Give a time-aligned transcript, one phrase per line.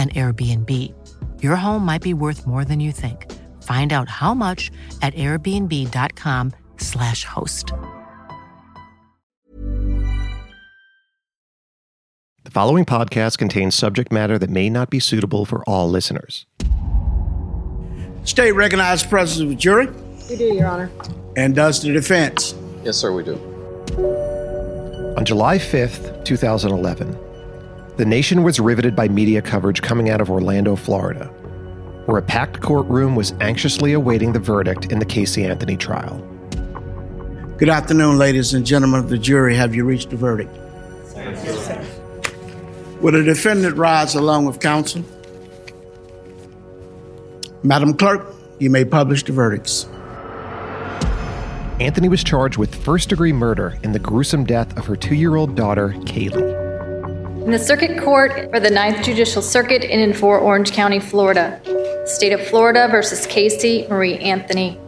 [0.00, 0.94] an Airbnb.
[1.42, 3.30] Your home might be worth more than you think.
[3.62, 4.70] Find out how much
[5.02, 7.72] at airbnb.com/slash host.
[12.44, 16.46] The following podcast contains subject matter that may not be suitable for all listeners.
[18.24, 19.88] State recognized presence of the jury.
[20.28, 20.90] We do, Your Honor.
[21.36, 22.54] And does the defense.
[22.82, 23.34] Yes, sir, we do.
[25.16, 27.16] On July 5th, 2011,
[28.00, 31.26] the nation was riveted by media coverage coming out of Orlando, Florida,
[32.06, 36.16] where a packed courtroom was anxiously awaiting the verdict in the Casey Anthony trial.
[37.58, 39.54] Good afternoon, ladies and gentlemen of the jury.
[39.54, 40.50] Have you reached a verdict?
[43.02, 45.04] Will the defendant rise along with counsel?
[47.62, 49.84] Madam Clerk, you may publish the verdicts.
[51.80, 55.36] Anthony was charged with first degree murder in the gruesome death of her two year
[55.36, 56.59] old daughter, Kaylee.
[57.40, 61.58] In the Circuit Court for the Ninth Judicial Circuit in and for Orange County, Florida.
[62.06, 64.78] State of Florida versus Casey Marie Anthony.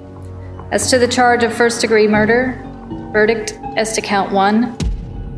[0.70, 2.62] As to the charge of first degree murder,
[3.10, 4.76] verdict as to count one.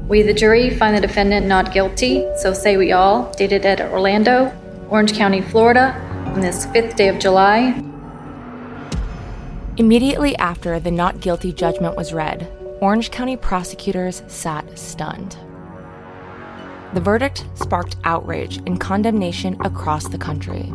[0.08, 4.52] We, the jury, find the defendant not guilty, so say we all, dated at Orlando,
[4.90, 5.94] Orange County, Florida,
[6.34, 7.80] on this fifth day of July.
[9.76, 12.50] Immediately after the not guilty judgment was read,
[12.80, 15.38] Orange County prosecutors sat stunned.
[16.94, 20.72] The verdict sparked outrage and condemnation across the country.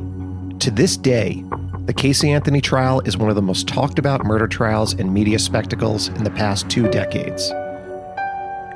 [0.60, 1.46] To this day,
[1.86, 5.40] the Casey Anthony trial is one of the most talked about murder trials and media
[5.40, 7.54] spectacles in the past two decades,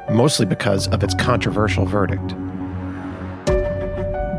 [0.09, 2.33] mostly because of its controversial verdict.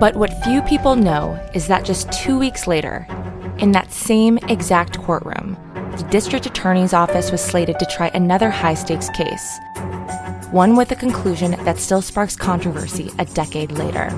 [0.00, 3.06] But what few people know is that just two weeks later,
[3.58, 5.58] in that same exact courtroom,
[5.98, 9.58] the district attorney's office was slated to try another high stakes case
[10.54, 14.08] one with a conclusion that still sparks controversy a decade later.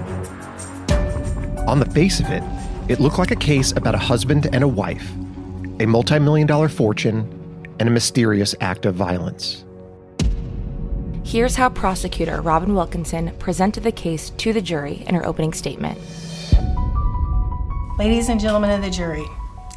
[1.66, 2.42] On the face of it,
[2.88, 5.10] it looked like a case about a husband and a wife,
[5.80, 7.26] a multi million dollar fortune,
[7.80, 9.64] and a mysterious act of violence.
[11.24, 15.98] Here's how prosecutor Robin Wilkinson presented the case to the jury in her opening statement.
[17.98, 19.24] Ladies and gentlemen of the jury,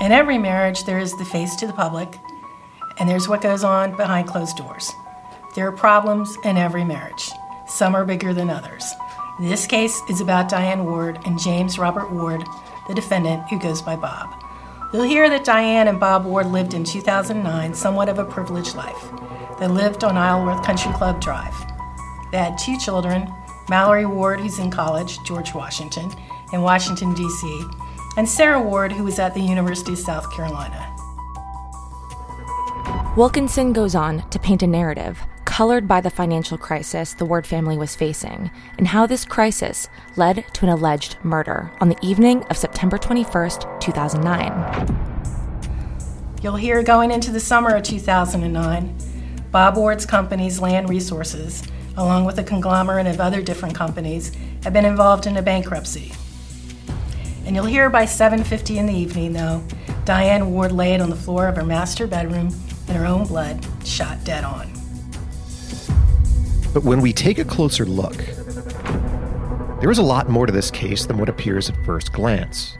[0.02, 2.14] in every marriage, there is the face to the public,
[3.00, 4.92] and there's what goes on behind closed doors.
[5.56, 7.32] There are problems in every marriage.
[7.68, 8.84] Some are bigger than others.
[9.40, 12.44] This case is about Diane Ward and James Robert Ward,
[12.88, 14.44] the defendant who goes by Bob.
[14.94, 19.10] You'll hear that Diane and Bob Ward lived in 2009 somewhat of a privileged life.
[19.60, 21.56] They lived on Isleworth Country Club Drive.
[22.32, 23.34] They had two children
[23.70, 26.12] Mallory Ward, who's in college, George Washington,
[26.54, 27.66] in Washington, D.C.,
[28.18, 30.96] and Sarah Ward, who was at the University of South Carolina.
[33.16, 35.22] Wilkinson goes on to paint a narrative
[35.60, 40.46] colored by the financial crisis the Ward family was facing, and how this crisis led
[40.54, 44.98] to an alleged murder on the evening of September 21st, 2009.
[46.42, 48.96] You'll hear going into the summer of 2009,
[49.52, 51.62] Bob Ward's company's land resources,
[51.98, 54.32] along with a conglomerate of other different companies,
[54.64, 56.14] have been involved in a bankruptcy.
[57.46, 59.62] And you'll hear by 7:50 in the evening, though,
[60.06, 62.56] Diane Ward laid on the floor of her master bedroom
[62.88, 64.79] in her own blood, shot dead on.
[66.74, 68.16] But when we take a closer look,
[69.80, 72.78] There is a lot more to this case than what appears at first glance.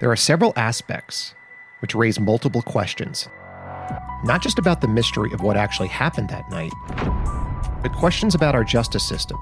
[0.00, 1.34] There are several aspects
[1.80, 3.26] which raise multiple questions,
[4.22, 6.72] not just about the mystery of what actually happened that night,
[7.82, 9.38] but questions about our justice system.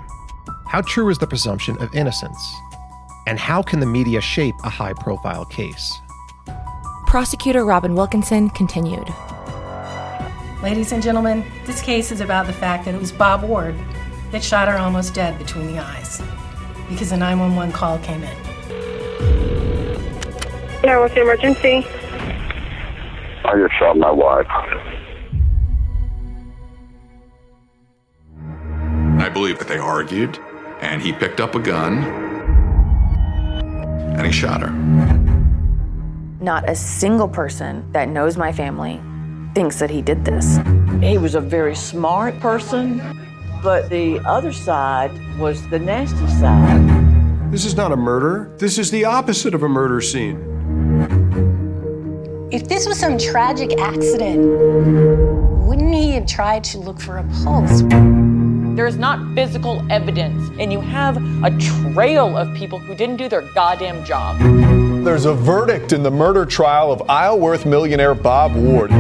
[0.69, 2.39] How true is the presumption of innocence?
[3.27, 6.01] And how can the media shape a high profile case?
[7.09, 9.09] Prosecutor Robin Wilkinson continued.
[10.61, 13.77] Ladies and gentlemen, this case is about the fact that it was Bob Ward
[14.33, 16.21] that shot her almost dead between the eyes
[16.89, 18.37] because a 911 call came in.
[20.83, 21.87] Yeah, what's the emergency?
[23.45, 24.49] I just shot my wife.
[29.23, 30.41] I believe that they argued,
[30.81, 31.99] and he picked up a gun
[34.19, 34.73] and he shot her.
[36.43, 39.01] Not a single person that knows my family
[39.59, 40.61] thinks that he did this.
[41.03, 43.03] He was a very smart person,
[43.61, 47.51] but the other side was the nasty side.
[47.51, 48.53] This is not a murder.
[48.59, 50.37] This is the opposite of a murder scene.
[52.53, 54.47] If this was some tragic accident,
[55.67, 57.83] wouldn't he have tried to look for a pulse?
[58.77, 63.43] There's not physical evidence, and you have a trail of people who didn't do their
[63.43, 64.88] goddamn job.
[65.09, 68.91] There's a verdict in the murder trial of Isleworth millionaire Bob Ward.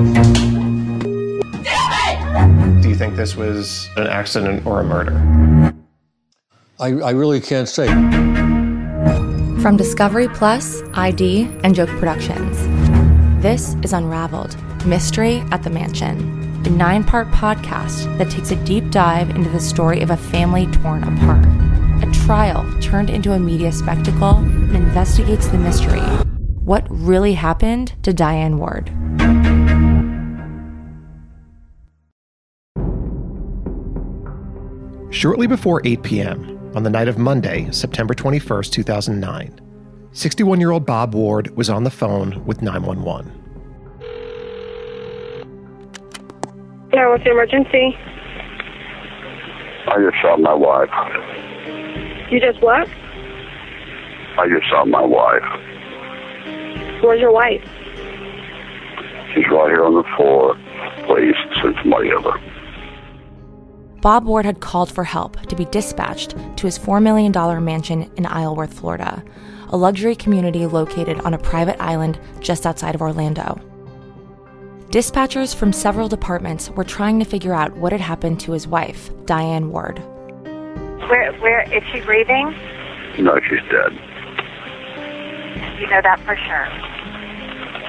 [2.80, 5.74] Do you think this was an accident or a murder?
[6.80, 7.88] I, I really can't say.
[9.60, 12.56] From Discovery Plus, ID, and Joke Productions,
[13.42, 14.56] this is Unraveled
[14.86, 16.16] Mystery at the Mansion,
[16.64, 20.66] a nine part podcast that takes a deep dive into the story of a family
[20.68, 21.67] torn apart.
[22.28, 26.02] A trial turned into a media spectacle and investigates the mystery.
[26.62, 28.90] What really happened to Diane Ward?
[35.10, 39.60] Shortly before 8 p.m., on the night of Monday, September 21st, 2009,
[40.12, 43.32] 61 year old Bob Ward was on the phone with 911.
[46.92, 47.96] Yeah, what's the emergency?
[49.88, 50.90] I just shot my wife.
[52.30, 52.86] You just what?
[54.38, 55.42] I just saw my wife.
[57.02, 57.62] Where's your wife?
[59.34, 60.54] She's right here on the floor.
[61.06, 62.38] Please send somebody over.
[64.02, 67.32] Bob Ward had called for help to be dispatched to his $4 million
[67.64, 69.24] mansion in Isleworth, Florida,
[69.68, 73.60] a luxury community located on a private island just outside of Orlando.
[74.90, 79.10] Dispatchers from several departments were trying to figure out what had happened to his wife,
[79.24, 80.02] Diane Ward.
[81.08, 82.54] Where, where is she breathing?
[83.18, 83.92] No, she's dead.
[85.80, 86.68] You know that for sure.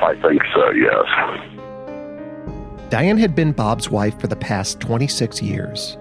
[0.02, 1.06] I think so, yes.
[2.90, 5.98] Diane had been Bob's wife for the past 26 years.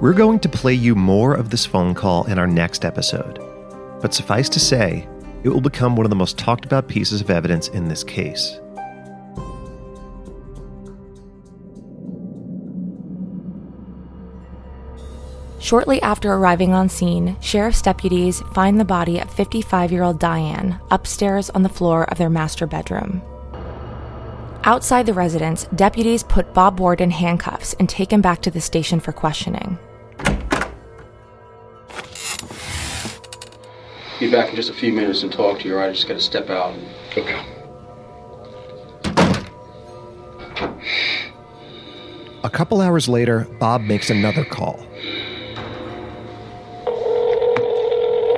[0.00, 3.38] We're going to play you more of this phone call in our next episode,
[4.00, 5.08] but suffice to say,
[5.42, 8.60] it will become one of the most talked about pieces of evidence in this case.
[15.64, 20.78] Shortly after arriving on scene, sheriff's deputies find the body of 55 year old Diane
[20.90, 23.22] upstairs on the floor of their master bedroom.
[24.64, 28.60] Outside the residence, deputies put Bob Ward in handcuffs and take him back to the
[28.60, 29.78] station for questioning.
[34.20, 35.88] Be back in just a few minutes and talk to you, all right?
[35.88, 36.74] I just gotta step out.
[36.74, 36.86] And...
[37.16, 37.42] Okay.
[42.44, 44.86] A couple hours later, Bob makes another call.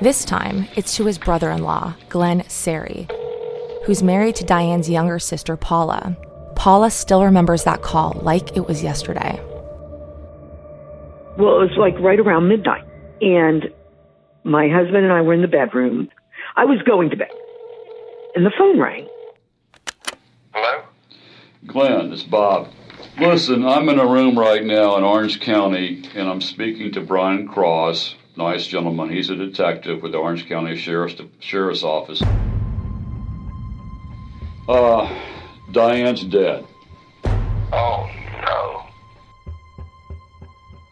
[0.03, 3.09] This time, it's to his brother in law, Glenn Sari,
[3.87, 6.15] who's married to Diane's younger sister, Paula.
[6.55, 9.41] Paula still remembers that call like it was yesterday.
[11.39, 12.85] Well, it was like right around midnight.
[13.23, 13.73] And
[14.45, 16.11] my husband and I were in the bedroom.
[16.57, 17.31] I was going to bed.
[18.35, 19.09] And the phone rang.
[20.53, 20.85] Hello?
[21.67, 22.69] Glenn, it's Bob.
[23.19, 27.49] Listen, I'm in a room right now in Orange County, and I'm speaking to Brian
[27.49, 28.15] Cross.
[28.37, 29.09] Nice gentleman.
[29.09, 32.23] He's a detective with the Orange County Sheriff's, Sheriff's Office.
[34.69, 35.23] Uh,
[35.73, 36.67] Diane's dead.
[37.73, 38.11] Oh,
[38.43, 38.87] no.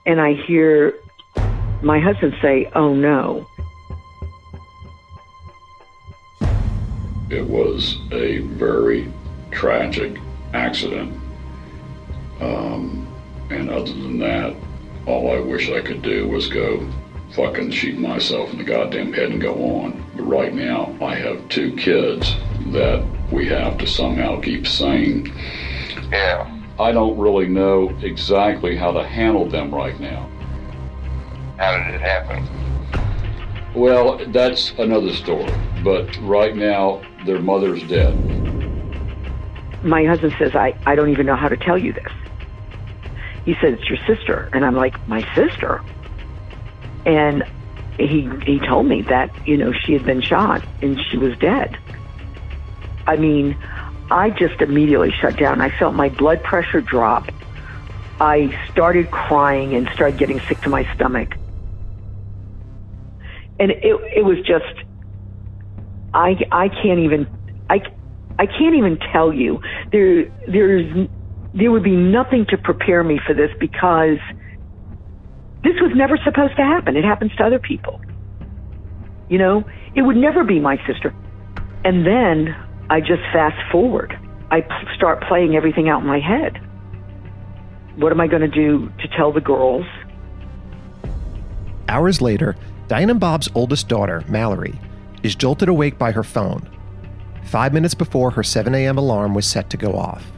[0.06, 0.94] And I hear
[1.82, 3.46] my husband say, oh no.
[7.30, 9.12] It was a very
[9.50, 10.18] tragic
[10.54, 11.12] accident.
[12.40, 13.06] Um,
[13.50, 14.56] and other than that,
[15.06, 16.88] all I wish I could do was go
[17.34, 20.04] fucking shoot myself in the goddamn head and go on.
[20.16, 22.34] But right now, I have two kids
[22.72, 25.32] that we have to somehow keep sane.
[26.10, 26.50] Yeah.
[26.78, 30.28] I don't really know exactly how to handle them right now.
[31.56, 32.48] How did it happen?
[33.74, 35.52] Well, that's another story.
[35.82, 38.14] But right now, their mother's dead.
[39.84, 42.12] My husband says, I, I don't even know how to tell you this.
[43.44, 44.48] He said, It's your sister.
[44.52, 45.84] And I'm like, My sister?
[47.04, 47.44] And
[47.98, 51.76] he he told me that, you know, she had been shot and she was dead.
[53.06, 53.56] I mean,
[54.10, 55.60] I just immediately shut down.
[55.60, 57.30] I felt my blood pressure drop.
[58.20, 61.30] I started crying and started getting sick to my stomach.
[63.58, 64.64] And it it was just
[66.14, 67.28] I I can't even
[67.68, 67.80] I
[68.38, 69.60] I can't even tell you.
[69.92, 71.08] There there's
[71.52, 74.18] there would be nothing to prepare me for this because
[75.64, 76.96] this was never supposed to happen.
[76.96, 78.00] It happens to other people.
[79.28, 81.14] You know, it would never be my sister.
[81.84, 82.54] And then
[82.90, 84.16] I just fast forward.
[84.50, 86.60] I p- start playing everything out in my head.
[87.96, 89.86] What am I going to do to tell the girls?
[91.88, 92.56] Hours later,
[92.88, 94.78] Diane and Bob's oldest daughter, Mallory,
[95.22, 96.68] is jolted awake by her phone.
[97.44, 98.98] Five minutes before her 7 a.m.
[98.98, 100.30] alarm was set to go off.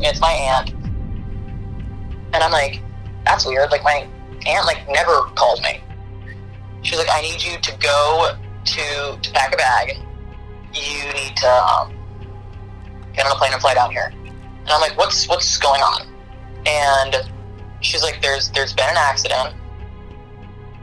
[0.00, 0.72] It's my aunt.
[2.32, 2.80] And I'm like,
[3.28, 3.70] that's weird.
[3.70, 4.08] Like, my
[4.46, 5.80] aunt, like, never called me.
[6.82, 8.32] She's like, I need you to go
[8.64, 9.98] to, to pack a bag.
[10.74, 11.94] You need to, um,
[13.12, 14.12] get on a plane and fly down here.
[14.12, 16.06] And I'm like, what's, what's going on?
[16.66, 17.16] And
[17.80, 19.54] she's like, there's, there's been an accident.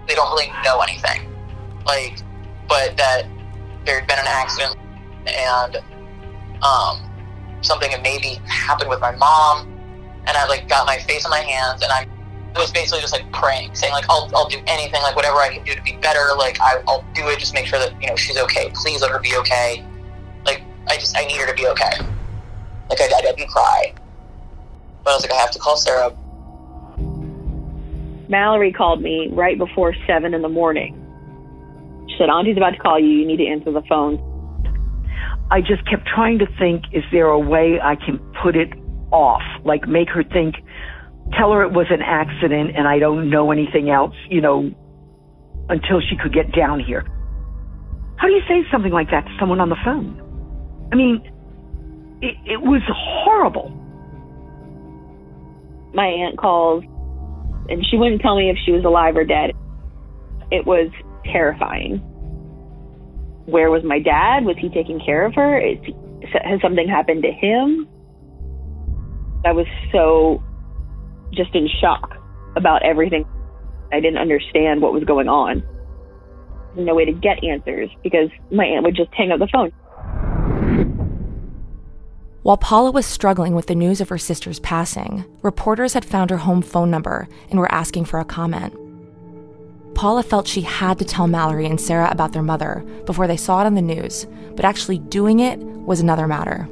[0.08, 1.34] They don't really know anything.
[1.86, 2.20] Like,
[2.68, 3.26] but that
[3.86, 4.78] there'd been an accident
[5.28, 5.78] and,
[6.64, 7.12] um,
[7.62, 9.68] something had maybe happened with my mom,
[10.28, 12.08] and I like got my face in my hands, and I
[12.60, 15.64] was basically just like praying, saying like I'll I'll do anything, like whatever I can
[15.64, 18.16] do to be better, like I, I'll do it, just make sure that you know
[18.16, 18.72] she's okay.
[18.74, 19.84] Please let her be okay.
[20.46, 21.92] Like I just I need her to be okay.
[22.90, 23.94] Like I, I didn't cry,
[25.04, 26.16] but I was like I have to call Sarah.
[28.28, 31.02] Mallory called me right before seven in the morning.
[32.10, 33.10] She said, "Auntie's about to call you.
[33.10, 34.32] You need to answer the phone."
[35.52, 38.74] I just kept trying to think, is there a way I can put it
[39.12, 39.44] off?
[39.64, 40.56] Like make her think,
[41.34, 44.72] tell her it was an accident and I don't know anything else, you know,
[45.70, 47.06] until she could get down here.
[48.18, 50.22] How do you say something like that to someone on the phone?
[50.92, 51.22] I mean,
[52.22, 53.70] it, it was horrible.
[55.94, 56.84] My aunt calls,
[57.70, 59.52] and she wouldn't tell me if she was alive or dead.
[60.52, 60.92] It was
[61.26, 62.04] terrifying
[63.46, 64.46] where was my dad?
[64.46, 65.60] Was he taking care of her?
[65.60, 65.78] Is,
[66.34, 67.88] has something happened to him?
[69.46, 70.44] I was so
[71.36, 72.16] just in shock
[72.56, 73.26] about everything.
[73.92, 75.64] I didn't understand what was going on.
[76.76, 79.72] No way to get answers because my aunt would just hang up the phone.
[82.44, 86.38] While Paula was struggling with the news of her sister's passing, reporters had found her
[86.38, 88.74] home phone number and were asking for a comment.
[89.96, 93.62] Paula felt she had to tell Mallory and Sarah about their mother before they saw
[93.62, 96.70] it on the news, but actually doing it was another matter.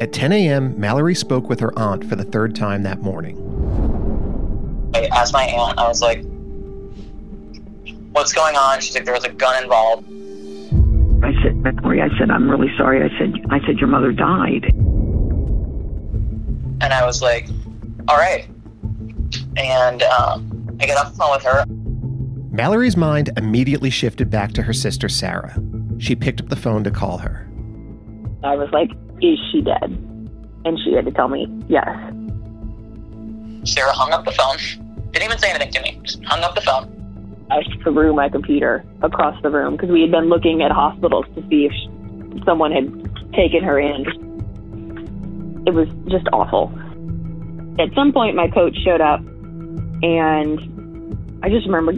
[0.00, 3.47] At 10 a.m., Mallory spoke with her aunt for the third time that morning.
[4.98, 6.24] I asked my aunt, I was like,
[8.12, 8.80] what's going on?
[8.80, 10.06] She's like, there was a gun involved.
[11.22, 13.02] I said, Mallory, I said, I'm really sorry.
[13.02, 14.64] I said, I said, your mother died.
[16.80, 17.48] And I was like,
[18.08, 18.48] all right.
[19.56, 21.64] And um, I get off the phone with her.
[22.50, 25.56] Mallory's mind immediately shifted back to her sister Sarah.
[25.98, 27.48] She picked up the phone to call her.
[28.42, 28.90] I was like,
[29.20, 29.82] Is she dead?
[30.64, 31.86] And she had to tell me, Yes.
[33.64, 34.87] Sarah hung up the phone.
[35.12, 36.00] Didn't even say anything to me.
[36.02, 36.94] Just hung up the phone.
[37.50, 41.42] I threw my computer across the room because we had been looking at hospitals to
[41.48, 42.86] see if she, someone had
[43.32, 44.04] taken her in.
[45.66, 46.72] It was just awful.
[47.80, 49.20] At some point, my coach showed up,
[50.02, 51.92] and I just remember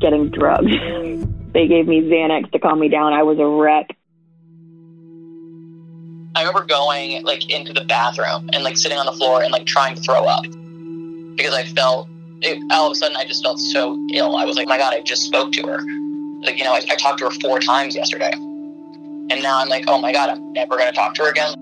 [0.00, 0.70] getting drugged.
[1.52, 3.12] they gave me Xanax to calm me down.
[3.12, 3.96] I was a wreck.
[6.34, 9.66] I remember going like into the bathroom and like sitting on the floor and like
[9.66, 10.44] trying to throw up
[11.36, 12.08] because I felt
[12.42, 14.36] it, all of a sudden I just felt so ill.
[14.36, 15.78] I was like, my God, I just spoke to her.
[16.42, 18.32] Like, you know, I, I talked to her four times yesterday.
[18.32, 21.54] And now I'm like, oh my God, I'm never going to talk to her again.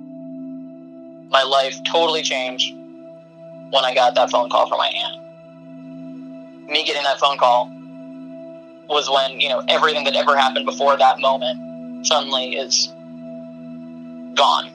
[1.30, 6.70] My life totally changed when I got that phone call from my aunt.
[6.70, 7.70] Me getting that phone call
[8.88, 12.88] was when, you know, everything that ever happened before that moment suddenly is
[14.34, 14.70] gone.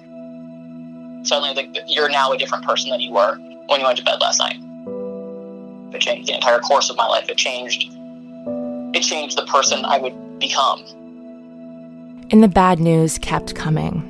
[1.24, 4.19] Suddenly, like, you're now a different person than you were when you went to bed
[4.19, 4.57] last night.
[5.93, 7.29] It changed the entire course of my life.
[7.29, 7.91] It changed.
[8.95, 10.83] It changed the person I would become.
[12.31, 14.09] And the bad news kept coming.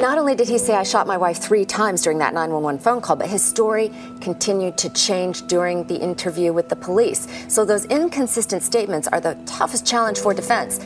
[0.00, 3.00] Not only did he say I shot my wife three times during that 911 phone
[3.00, 3.90] call, but his story
[4.20, 7.26] continued to change during the interview with the police.
[7.48, 10.80] So those inconsistent statements are the toughest challenge for defense.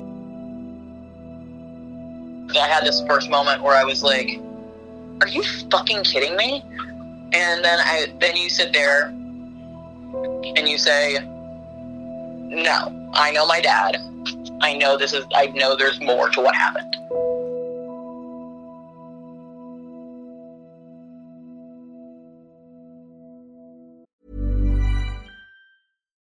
[2.54, 4.38] I had this first moment where I was like,
[5.20, 6.62] "Are you fucking kidding me?"
[7.32, 9.12] And then I then you sit there
[10.14, 13.98] and you say, "No, I know my dad.
[14.60, 15.24] I know this is.
[15.34, 16.94] I know there's more to what happened."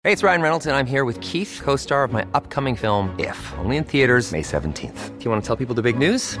[0.04, 3.14] Hey, it's Ryan Reynolds, and I'm here with Keith, co star of my upcoming film,
[3.20, 5.16] If, only in theaters, May 17th.
[5.16, 6.40] Do you want to tell people the big news?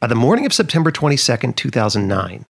[0.00, 2.46] By the morning of September 22, 2009,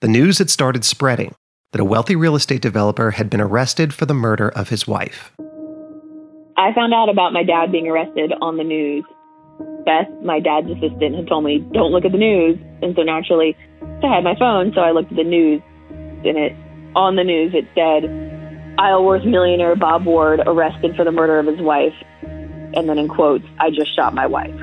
[0.00, 1.34] the news had started spreading
[1.72, 5.30] that a wealthy real estate developer had been arrested for the murder of his wife.
[6.56, 9.04] I found out about my dad being arrested on the news.
[9.84, 12.58] Beth, my dad's assistant, had told me, don't look at the news.
[12.80, 13.54] And so naturally,
[14.02, 15.60] I had my phone, so I looked at the news.
[15.90, 16.56] And it,
[16.94, 18.08] on the news, it said,
[18.78, 21.92] Isleworth millionaire Bob Ward arrested for the murder of his wife.
[22.22, 24.58] And then in quotes, I just shot my wife.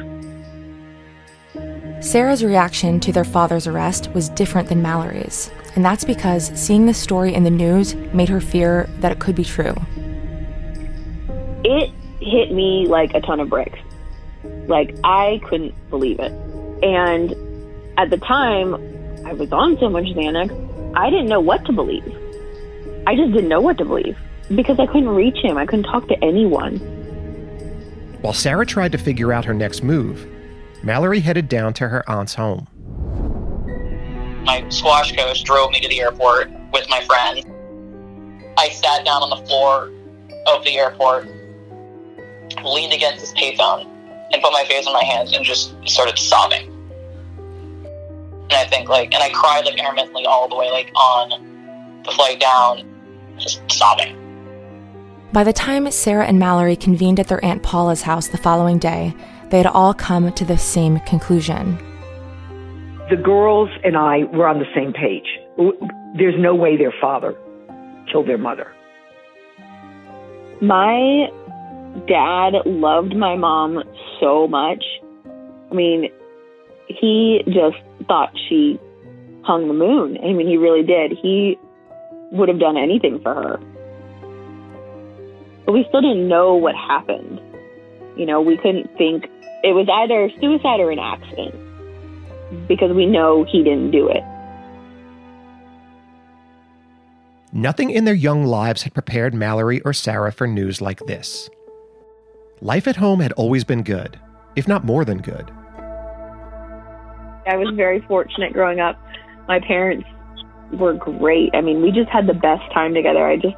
[2.04, 6.94] Sarah's reaction to their father's arrest was different than Mallory's, and that's because seeing the
[6.94, 9.74] story in the news made her fear that it could be true.
[11.63, 11.89] It
[12.20, 13.80] hit me like a ton of bricks.
[14.68, 16.34] Like, I couldn't believe it.
[16.84, 17.32] And
[17.98, 18.74] at the time,
[19.26, 20.52] I was on so much Xanax,
[20.98, 22.06] I didn't know what to believe.
[23.08, 24.18] I just didn't know what to believe
[24.54, 25.58] because I couldn't reach him.
[25.58, 26.80] I couldn't talk to anyone.
[28.22, 30.28] While Sarah tried to figure out her next move,
[30.84, 32.67] Mallory headed down to her aunt's home.
[34.43, 37.46] My squash coach drove me to the airport with my friend.
[38.58, 39.89] I sat down on the floor
[40.48, 41.28] of the airport,
[42.63, 43.88] leaned against his payphone,
[44.34, 46.69] and put my face in my hands and just started sobbing.
[48.43, 52.12] And I think like, and I cried like intermittently all the way like on the
[52.12, 52.84] flight down,
[53.38, 54.19] just sobbing.
[55.32, 59.15] By the time Sarah and Mallory convened at their Aunt Paula's house the following day,
[59.54, 61.78] they had all come to the same conclusion.
[63.12, 65.28] The girls and I were on the same page.
[66.18, 67.36] There's no way their father
[68.12, 68.74] killed their mother.
[70.60, 71.28] My
[72.08, 73.84] dad loved my mom
[74.20, 74.84] so much.
[75.70, 76.10] I mean,
[76.88, 78.80] he just thought she
[79.44, 80.18] hung the moon.
[80.18, 81.16] I mean, he really did.
[81.22, 81.60] He
[82.32, 83.60] would have done anything for her.
[85.68, 87.39] But we still didn't know what happened.
[88.18, 89.26] You know, we couldn't think
[89.63, 91.56] it was either suicide or an accident
[92.67, 94.23] because we know he didn't do it.
[97.54, 101.49] Nothing in their young lives had prepared Mallory or Sarah for news like this.
[102.62, 104.19] Life at home had always been good,
[104.56, 105.49] if not more than good.
[107.45, 108.99] I was very fortunate growing up.
[109.47, 110.08] My parents
[110.73, 111.52] were great.
[111.54, 113.26] I mean, we just had the best time together.
[113.26, 113.56] I just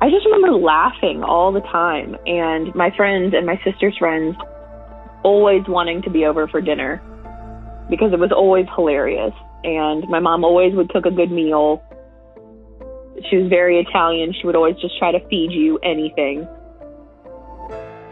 [0.00, 4.36] I just remember laughing all the time and my friends and my sister's friends
[5.26, 7.02] always wanting to be over for dinner
[7.90, 9.34] because it was always hilarious
[9.64, 11.82] and my mom always would cook a good meal.
[13.28, 14.32] She was very Italian.
[14.32, 16.46] She would always just try to feed you anything.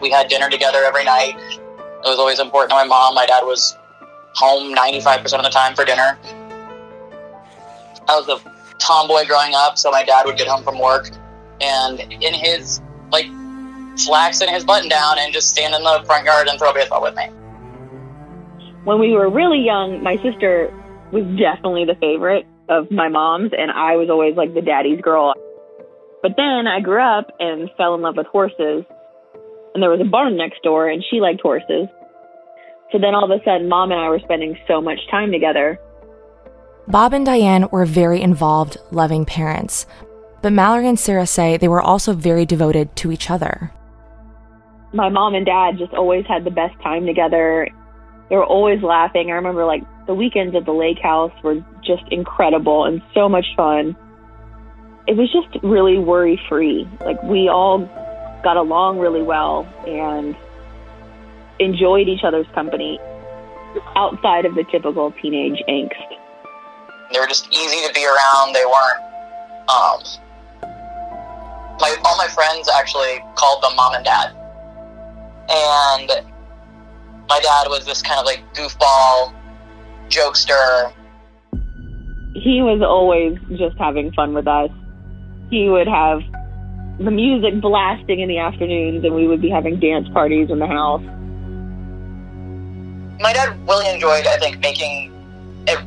[0.00, 1.36] We had dinner together every night.
[1.38, 3.14] It was always important to my mom.
[3.14, 3.78] My dad was
[4.34, 6.18] home 95% of the time for dinner.
[8.08, 8.40] I was a
[8.78, 11.10] tomboy growing up, so my dad would get home from work
[11.60, 12.80] and in his
[13.12, 13.26] like
[13.96, 16.74] slacks and his button down and just stand in the front yard and throw a
[16.74, 17.26] baseball with me.
[18.84, 20.72] When we were really young, my sister
[21.12, 25.34] was definitely the favorite of my mom's, and I was always like the daddy's girl.
[26.22, 28.84] But then I grew up and fell in love with horses,
[29.74, 31.88] and there was a barn next door, and she liked horses.
[32.92, 35.78] So then all of a sudden, mom and I were spending so much time together.
[36.86, 39.86] Bob and Diane were very involved, loving parents,
[40.42, 43.72] but Mallory and Sarah say they were also very devoted to each other.
[44.94, 47.68] My mom and dad just always had the best time together.
[48.30, 49.30] They were always laughing.
[49.30, 53.46] I remember like the weekends at the lake house were just incredible and so much
[53.56, 53.96] fun.
[55.06, 56.88] It was just really worry free.
[57.00, 57.80] Like we all
[58.44, 60.36] got along really well and
[61.58, 62.98] enjoyed each other's company
[63.96, 65.92] outside of the typical teenage angst.
[67.12, 68.54] They were just easy to be around.
[68.54, 69.02] They weren't.
[69.68, 70.00] Um,
[71.80, 74.34] my all my friends actually called them mom and dad,
[75.48, 76.10] and
[77.28, 79.34] my dad was this kind of like goofball,
[80.08, 80.92] jokester.
[82.34, 84.70] He was always just having fun with us.
[85.50, 86.20] He would have
[86.98, 90.66] the music blasting in the afternoons, and we would be having dance parties in the
[90.66, 91.02] house.
[93.20, 95.12] My dad really enjoyed, I think, making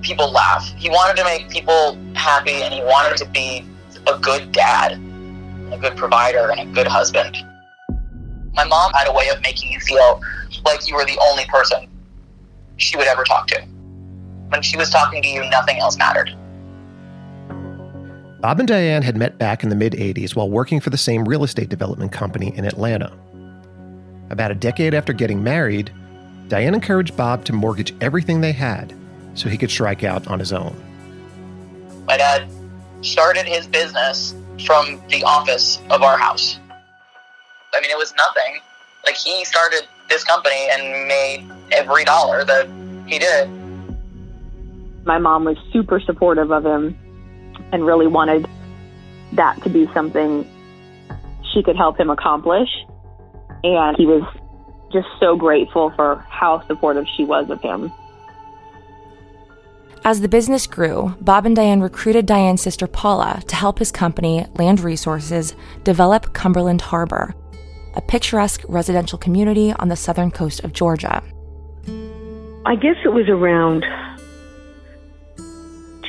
[0.02, 0.65] people laugh.
[0.78, 3.65] He wanted to make people happy, and he wanted to be
[4.08, 4.93] a good dad,
[5.72, 7.38] a good provider, and a good husband.
[8.58, 10.20] My mom had a way of making you feel
[10.65, 11.88] like you were the only person
[12.78, 13.62] she would ever talk to.
[14.50, 16.36] When she was talking to you, nothing else mattered.
[18.41, 21.26] Bob and Diane had met back in the mid 80s while working for the same
[21.26, 23.15] real estate development company in Atlanta.
[24.32, 25.91] About a decade after getting married,
[26.48, 28.93] Diane encouraged Bob to mortgage everything they had
[29.36, 30.76] so he could strike out on his own.
[32.08, 32.50] My dad
[33.02, 34.34] started his business
[34.65, 36.60] from the office of our house.
[37.74, 38.60] I mean, it was nothing.
[39.06, 42.68] Like, he started this company and made every dollar that
[43.08, 43.50] he did.
[45.06, 46.98] My mom was super supportive of him
[47.72, 48.48] and really wanted
[49.34, 50.50] that to be something
[51.54, 52.70] she could help him accomplish.
[53.64, 54.24] And he was
[54.92, 57.92] just so grateful for how supportive she was of him.
[60.04, 64.46] As the business grew, Bob and Diane recruited Diane's sister Paula to help his company,
[64.56, 65.54] Land Resources,
[65.84, 67.34] develop Cumberland Harbor,
[67.98, 71.24] a picturesque residential community on the southern coast of Georgia.
[72.66, 73.84] I guess it was around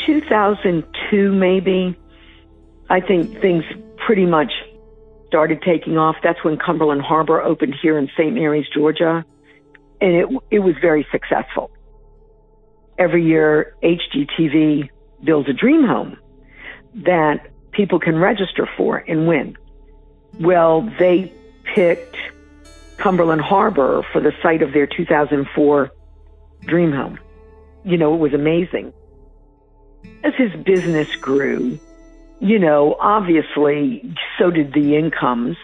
[0.06, 1.98] 2002, maybe.
[2.90, 3.64] I think things
[3.96, 4.52] pretty much
[5.28, 6.16] started taking off.
[6.22, 8.34] That's when Cumberland Harbor opened here in St.
[8.34, 9.24] Mary's, Georgia,
[10.00, 11.70] and it it was very successful.
[12.98, 14.90] Every year, HGTV
[15.24, 16.16] builds a dream home
[16.94, 19.56] that people can register for and win.
[20.40, 21.32] Well, they
[21.78, 22.16] picked
[22.96, 25.92] Cumberland Harbor for the site of their 2004
[26.62, 27.20] dream home.
[27.84, 28.92] You know, it was amazing.
[30.24, 31.78] As his business grew,
[32.40, 35.56] you know, obviously, so did the incomes.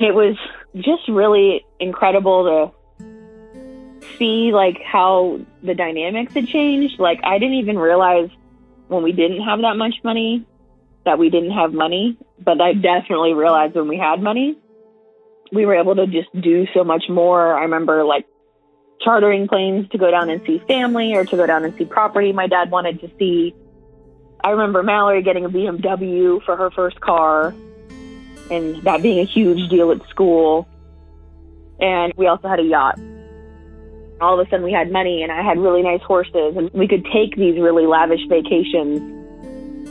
[0.00, 0.36] It was
[0.74, 3.06] just really incredible to
[4.18, 6.98] see like how the dynamics had changed.
[6.98, 8.28] Like I didn't even realize
[8.88, 10.44] when we didn't have that much money
[11.04, 14.58] that we didn't have money, but I definitely realized when we had money,
[15.52, 17.56] we were able to just do so much more.
[17.56, 18.26] I remember like
[19.00, 22.32] chartering planes to go down and see family or to go down and see property
[22.32, 23.54] my dad wanted to see.
[24.42, 27.54] I remember Mallory getting a BMW for her first car
[28.50, 30.68] and that being a huge deal at school.
[31.80, 32.98] And we also had a yacht.
[34.20, 36.88] All of a sudden we had money and I had really nice horses and we
[36.88, 39.00] could take these really lavish vacations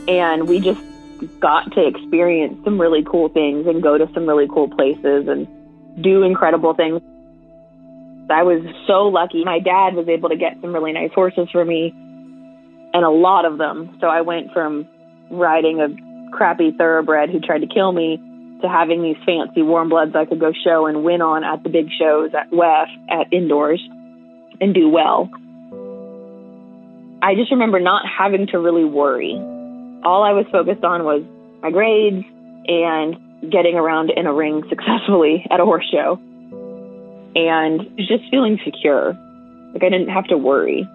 [0.08, 0.80] and we just
[1.40, 5.46] got to experience some really cool things and go to some really cool places and
[6.02, 7.00] do incredible things.
[8.30, 9.44] I was so lucky.
[9.44, 11.92] My dad was able to get some really nice horses for me.
[12.94, 13.96] and a lot of them.
[14.00, 14.88] So I went from
[15.30, 15.88] riding a
[16.30, 18.18] crappy thoroughbred who tried to kill me
[18.62, 21.68] to having these fancy warm bloods I could go show and win on at the
[21.68, 23.82] big shows at WEF at indoors
[24.60, 25.28] and do well.
[27.20, 29.34] I just remember not having to really worry.
[30.04, 31.22] All I was focused on was
[31.62, 32.24] my grades
[32.66, 36.20] and getting around in a ring successfully at a horse show
[37.34, 39.14] and just feeling secure.
[39.72, 40.88] Like I didn't have to worry.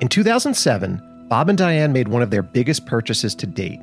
[0.00, 3.80] In 2007, Bob and Diane made one of their biggest purchases to date.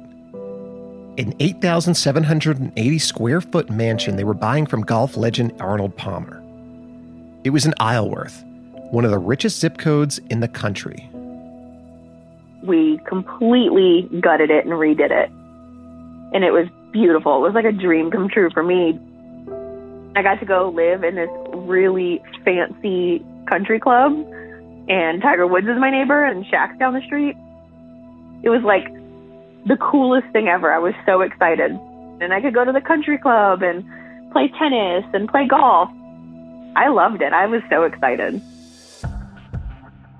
[1.18, 6.44] An 8,780 square foot mansion they were buying from golf legend Arnold Palmer.
[7.44, 8.44] It was in Isleworth,
[8.92, 11.09] one of the richest zip codes in the country.
[12.64, 15.30] We completely gutted it and redid it.
[16.34, 17.38] And it was beautiful.
[17.38, 19.00] It was like a dream come true for me.
[20.16, 24.12] I got to go live in this really fancy country club,
[24.90, 27.36] and Tiger Woods is my neighbor, and Shaq's down the street.
[28.44, 28.92] It was like
[29.66, 30.74] the coolest thing ever.
[30.74, 31.72] I was so excited.
[32.22, 33.84] And I could go to the country club and
[34.32, 35.90] play tennis and play golf.
[36.76, 37.34] I loved it.
[37.34, 38.42] I was so excited.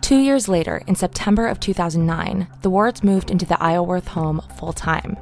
[0.10, 4.74] Two years later, in September of 2009, the Wards moved into the Isleworth home full
[4.74, 5.16] time.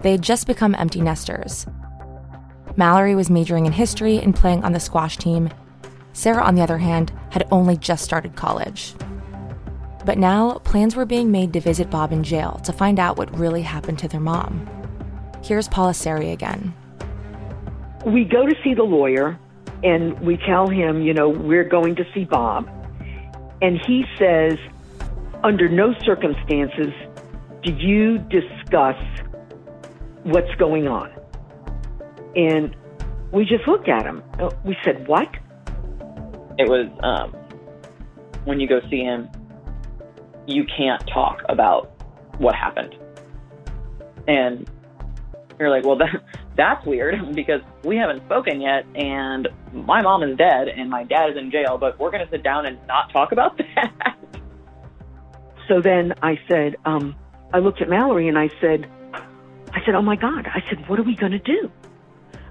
[0.00, 1.64] They had just become empty nesters.
[2.74, 5.50] Mallory was majoring in history and playing on the squash team.
[6.12, 8.94] Sarah, on the other hand, had only just started college.
[10.04, 13.38] But now, plans were being made to visit Bob in jail to find out what
[13.38, 14.68] really happened to their mom.
[15.44, 16.74] Here's Paula Sari again.
[18.04, 19.38] We go to see the lawyer
[19.84, 22.68] and we tell him, you know, we're going to see Bob.
[23.62, 24.58] And he says,
[25.42, 26.92] under no circumstances
[27.62, 28.96] do you discuss
[30.24, 31.10] what's going on.
[32.34, 32.76] And
[33.32, 34.22] we just looked at him.
[34.38, 35.28] Uh, We said, What?
[36.58, 37.32] It was um,
[38.44, 39.28] when you go see him,
[40.46, 41.92] you can't talk about
[42.38, 42.96] what happened.
[44.26, 44.68] And
[45.58, 46.22] you're like, well, that,
[46.56, 51.30] that's weird because we haven't spoken yet, and my mom is dead, and my dad
[51.30, 54.16] is in jail, but we're going to sit down and not talk about that.
[55.68, 57.16] So then I said, um,
[57.52, 58.88] I looked at Mallory and I said,
[59.72, 60.46] I said, Oh my God.
[60.46, 61.70] I said, What are we going to do?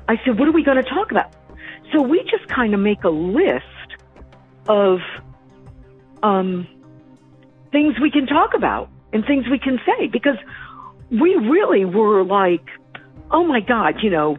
[0.08, 1.34] I said, What are we going to talk about?
[1.94, 3.64] So we just kind of make a list
[4.68, 5.00] of
[6.24, 6.68] um,
[7.72, 10.38] things we can talk about and things we can say because
[11.10, 12.66] we really were like,
[13.32, 14.38] oh my God, you know,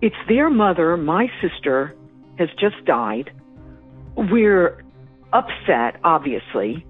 [0.00, 1.94] it's their mother, my sister,
[2.38, 3.32] has just died.
[4.16, 4.82] We're
[5.32, 6.84] upset, obviously.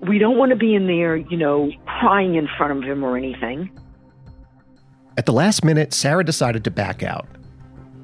[0.00, 3.16] We don't want to be in there, you know, crying in front of him or
[3.16, 3.70] anything.
[5.16, 7.26] At the last minute, Sarah decided to back out.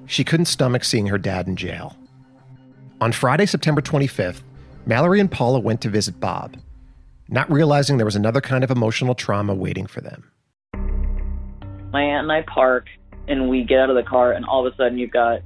[0.07, 1.97] She couldn't stomach seeing her dad in jail.
[3.01, 4.43] On Friday, September 25th,
[4.87, 6.57] Mallory and Paula went to visit Bob,
[7.29, 10.31] not realizing there was another kind of emotional trauma waiting for them.
[11.93, 12.87] My aunt and I park,
[13.27, 15.41] and we get out of the car, and all of a sudden you've got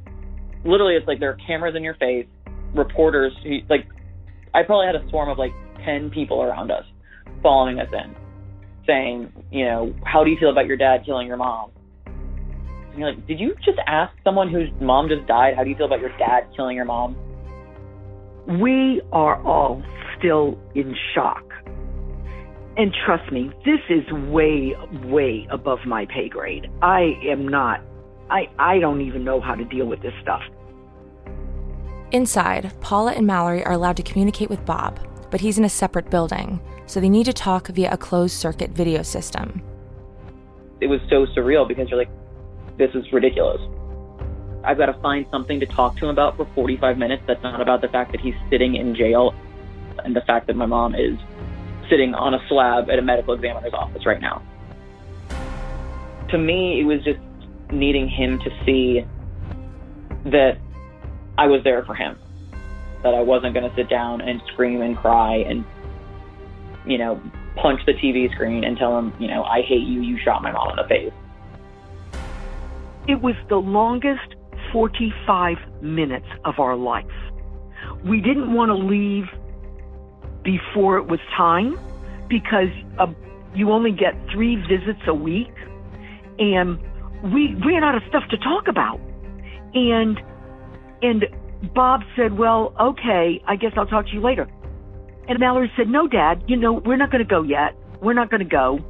[0.64, 2.26] literally it's like there are cameras in your face,
[2.74, 3.32] reporters.
[3.44, 3.86] Who, like
[4.54, 5.52] I probably had a swarm of like
[5.84, 6.84] ten people around us,
[7.42, 8.14] following us in,
[8.86, 11.70] saying, you know, how do you feel about your dad killing your mom?
[12.06, 15.76] And you're like, did you just ask someone whose mom just died, how do you
[15.76, 17.16] feel about your dad killing your mom?
[18.60, 19.82] We are all
[20.18, 21.44] still in shock.
[22.76, 26.70] And trust me, this is way, way above my pay grade.
[26.80, 27.82] I am not,
[28.30, 30.40] I, I don't even know how to deal with this stuff.
[32.12, 36.10] Inside, Paula and Mallory are allowed to communicate with Bob, but he's in a separate
[36.10, 39.62] building, so they need to talk via a closed circuit video system.
[40.80, 42.10] It was so surreal because you're like,
[42.78, 43.60] this is ridiculous.
[44.64, 47.60] I've got to find something to talk to him about for 45 minutes that's not
[47.60, 49.34] about the fact that he's sitting in jail
[50.04, 51.18] and the fact that my mom is
[51.92, 54.42] sitting on a slab at a medical examiner's office right now.
[56.30, 57.20] To me, it was just
[57.70, 59.04] needing him to see
[60.24, 60.56] that
[61.36, 62.18] I was there for him,
[63.02, 65.66] that I wasn't going to sit down and scream and cry and,
[66.86, 67.20] you know,
[67.56, 70.50] punch the TV screen and tell him, you know, I hate you, you shot my
[70.50, 71.12] mom in the face.
[73.06, 74.34] It was the longest
[74.72, 77.04] 45 minutes of our life.
[78.02, 79.26] We didn't want to leave
[80.42, 81.78] before it was time
[82.28, 83.06] because uh,
[83.54, 85.52] you only get three visits a week
[86.38, 86.78] and
[87.32, 89.00] we ran out of stuff to talk about.
[89.74, 90.20] And
[91.02, 91.26] and
[91.74, 94.48] Bob said, "Well, okay, I guess I'll talk to you later."
[95.28, 97.76] And Mallory said, "No, Dad, you know, we're not going to go yet.
[98.00, 98.80] We're not going to go."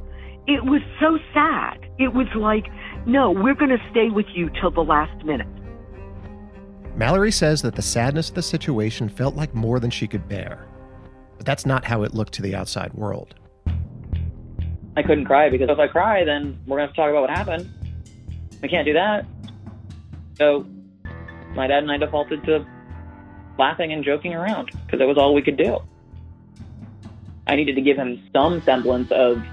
[0.45, 1.85] It was so sad.
[1.99, 2.65] It was like,
[3.05, 5.47] "No, we're going to stay with you till the last minute."
[6.95, 10.67] Mallory says that the sadness of the situation felt like more than she could bear.
[11.43, 13.35] But that's not how it looked to the outside world.
[14.95, 17.29] I couldn't cry because if I cry, then we're gonna have to talk about what
[17.31, 17.69] happened.
[18.61, 19.25] We can't do that.
[20.37, 20.65] So
[21.53, 22.65] my dad and I defaulted to
[23.59, 25.79] laughing and joking around because that was all we could do.
[27.45, 29.43] I needed to give him some semblance of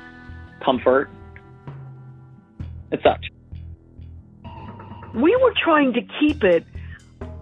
[0.65, 1.11] comfort.
[2.93, 3.29] It sucked.
[5.13, 6.65] We were trying to keep it,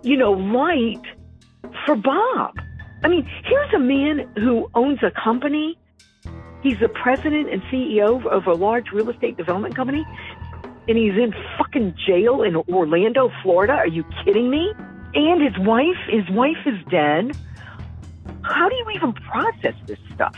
[0.03, 1.03] you know, light
[1.85, 2.55] for Bob.
[3.03, 5.79] I mean, here's a man who owns a company.
[6.63, 10.05] He's the president and CEO of a large real estate development company,
[10.89, 13.75] and he's in fucking jail in Orlando, Florida.
[13.75, 14.73] Are you kidding me?
[15.15, 17.37] And his wife, his wife is dead.
[18.43, 20.37] How do you even process this stuff?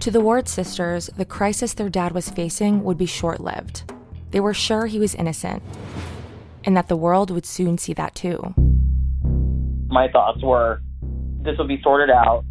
[0.00, 3.92] To the Ward sisters, the crisis their dad was facing would be short lived.
[4.30, 5.62] They were sure he was innocent,
[6.64, 8.54] and that the world would soon see that too.
[9.88, 10.80] My thoughts were
[11.46, 12.44] this will be sorted out.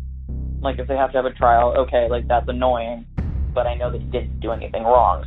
[0.62, 3.05] Like, if they have to have a trial, okay, like, that's annoying,
[3.53, 5.25] but I know he didn't do anything wrong.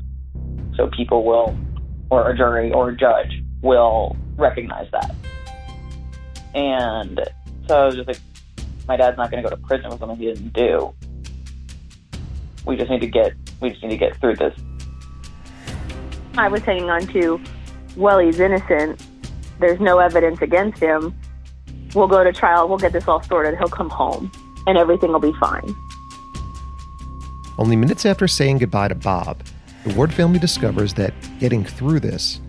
[0.76, 1.56] So people will,
[2.10, 5.14] or a jury or a judge will recognize that.
[6.54, 7.20] And
[7.68, 8.18] so I was just like,
[8.88, 10.94] my dad's not going to go to prison for something he didn't do.
[12.64, 14.58] We just need to get, we just need to get through this.
[16.36, 17.40] I was hanging on to,
[17.96, 19.04] well, he's innocent.
[19.60, 21.14] There's no evidence against him.
[21.98, 22.68] We'll go to trial.
[22.68, 23.58] We'll get this all sorted.
[23.58, 24.30] He'll come home
[24.68, 25.74] and everything will be fine.
[27.58, 29.42] Only minutes after saying goodbye to Bob,
[29.82, 32.40] the Ward family discovers that getting through this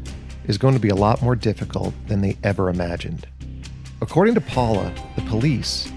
[0.46, 3.28] is going to be a lot more difficult than they ever imagined.
[4.02, 5.92] According to Paula, the police,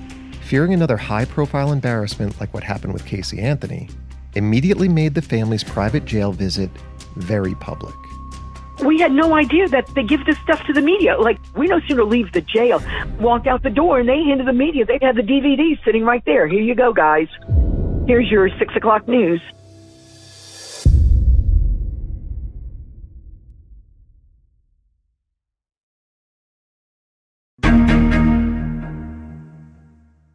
[0.45, 3.91] fearing another high profile embarrassment like what happened with Casey Anthony,
[4.35, 6.71] immediately made the family's private jail visit
[7.17, 7.95] very public.
[8.81, 11.17] We had no idea that they give this stuff to the media.
[11.19, 12.83] Like, we no sooner leave the jail,
[13.21, 14.85] walk out the door, and they handed the media.
[14.85, 16.49] They had the DVD sitting right there.
[16.49, 17.29] Here you go, guys.
[18.07, 19.41] Here's your six o'clock news.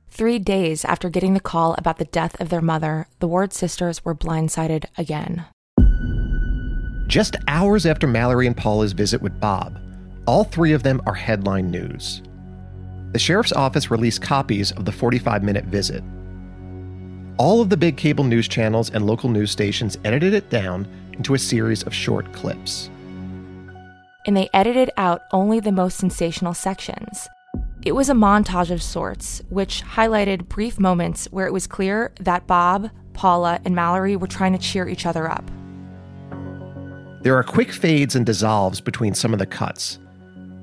[0.10, 4.04] Three days after getting the call about the death of their mother, the Ward sisters
[4.04, 5.45] were blindsided again.
[7.08, 9.80] Just hours after Mallory and Paula's visit with Bob,
[10.26, 12.22] all three of them are headline news.
[13.13, 16.04] The sheriff's office released copies of the 45 minute visit.
[17.38, 21.34] All of the big cable news channels and local news stations edited it down into
[21.34, 22.89] a series of short clips.
[24.26, 27.30] And they edited out only the most sensational sections.
[27.86, 32.48] It was a montage of sorts, which highlighted brief moments where it was clear that
[32.48, 35.50] Bob, Paula, and Mallory were trying to cheer each other up.
[37.28, 40.00] There are quick fades and dissolves between some of the cuts,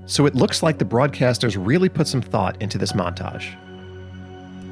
[0.07, 3.55] so it looks like the broadcasters really put some thought into this montage.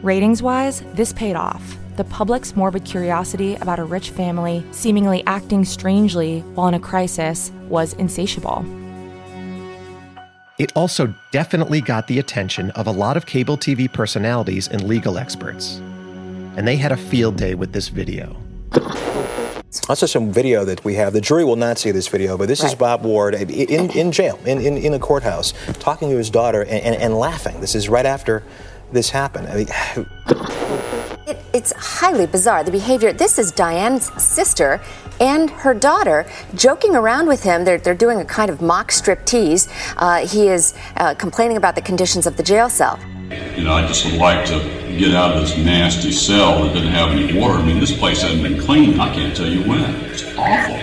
[0.02, 1.76] Ratings wise, this paid off.
[1.98, 7.52] The public's morbid curiosity about a rich family seemingly acting strangely while in a crisis
[7.68, 8.64] was insatiable.
[10.58, 15.18] It also definitely got the attention of a lot of cable TV personalities and legal
[15.18, 15.76] experts.
[16.56, 18.34] And they had a field day with this video.
[19.80, 21.14] That's just some video that we have.
[21.14, 22.68] The jury will not see this video, but this right.
[22.68, 26.62] is Bob Ward in, in jail, in, in, in a courthouse, talking to his daughter
[26.62, 27.58] and, and, and laughing.
[27.60, 28.42] This is right after
[28.92, 29.48] this happened.
[29.48, 29.68] I mean,
[31.26, 32.64] it, it's highly bizarre.
[32.64, 34.78] The behavior, this is Diane's sister
[35.20, 37.64] and her daughter joking around with him.
[37.64, 39.68] They're, they're doing a kind of mock strip tease.
[39.96, 42.98] Uh, he is uh, complaining about the conditions of the jail cell.
[43.56, 44.58] You know, I just would like to
[44.96, 47.54] get out of this nasty cell that didn't have any water.
[47.54, 49.00] I mean, this place hasn't been cleaned.
[49.00, 49.94] I can't tell you when.
[50.06, 50.80] It's awful.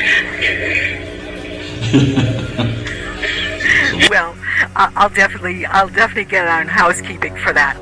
[4.09, 4.35] well,
[4.75, 7.77] I'll definitely, I'll definitely get on housekeeping for that.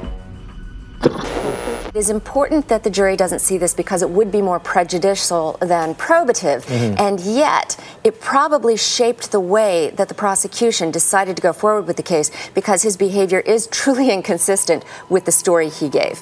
[1.98, 5.58] It is important that the jury doesn't see this because it would be more prejudicial
[5.62, 6.64] than probative.
[6.68, 6.94] Mm-hmm.
[7.00, 11.98] And yet, it probably shaped the way that the prosecution decided to go forward with
[11.98, 16.22] the case because his behavior is truly inconsistent with the story he gave.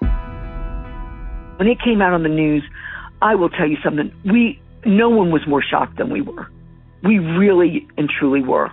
[0.00, 2.62] When it came out on the news,
[3.20, 4.10] I will tell you something.
[4.24, 6.50] We no one was more shocked than we were.
[7.02, 8.70] We really and truly were.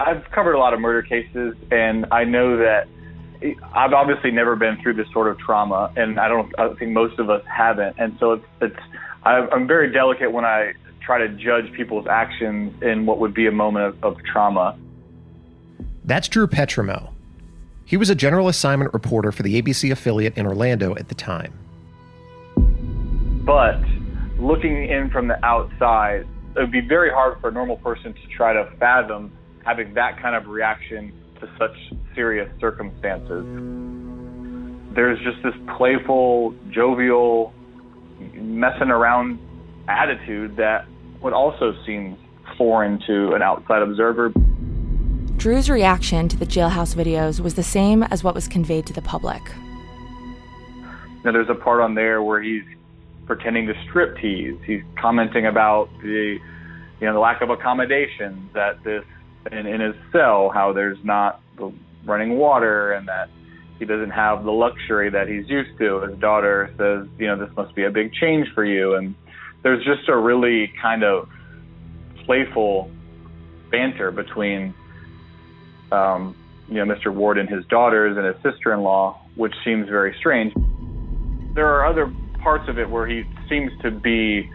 [0.00, 2.88] I've covered a lot of murder cases, and I know that
[3.74, 6.52] I've obviously never been through this sort of trauma, and I don't.
[6.58, 7.96] I think most of us haven't.
[7.98, 8.78] And so it's it's.
[9.24, 13.52] I'm very delicate when I try to judge people's actions in what would be a
[13.52, 14.78] moment of, of trauma.
[16.04, 17.10] That's Drew Petrimoulx.
[17.84, 21.52] He was a general assignment reporter for the ABC affiliate in Orlando at the time.
[23.44, 23.80] But
[24.38, 26.26] looking in from the outside,
[26.56, 29.30] it would be very hard for a normal person to try to fathom
[29.64, 31.76] having that kind of reaction to such
[32.14, 33.44] serious circumstances.
[34.94, 37.52] there's just this playful, jovial,
[38.32, 39.38] messing around
[39.88, 40.86] attitude that
[41.20, 42.16] would also seem
[42.56, 44.32] foreign to an outside observer.
[45.36, 49.02] Drew's reaction to the jailhouse videos was the same as what was conveyed to the
[49.02, 49.42] public.
[51.24, 52.64] Now, there's a part on there where he's
[53.26, 54.56] pretending to strip tease.
[54.64, 56.38] He's commenting about the,
[57.00, 59.04] you know, the lack of accommodations at this
[59.52, 61.72] in, in his cell, how there's not the
[62.04, 63.28] running water, and that
[63.78, 66.00] he doesn't have the luxury that he's used to.
[66.00, 69.14] His daughter says, you know, this must be a big change for you, and
[69.62, 71.28] there's just a really kind of
[72.24, 72.90] playful
[73.70, 74.74] banter between,
[75.92, 76.36] um,
[76.68, 77.12] you know, Mr.
[77.12, 80.52] Ward and his daughters and his sister-in-law, which seems very strange.
[81.54, 84.48] There are other parts of it where he seems to be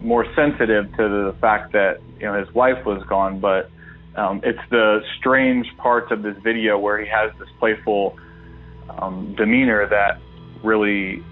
[0.00, 3.70] more sensitive to the fact that you know his wife was gone, but
[4.18, 8.18] um, it's the strange parts of this video where he has this playful
[8.90, 10.20] um, demeanor that
[10.64, 11.22] really